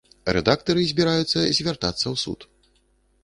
Рэдактары 0.35 0.85
збіраюцца 0.91 1.39
звяртацца 1.57 2.03
ў 2.03 2.15
суд. 2.23 2.39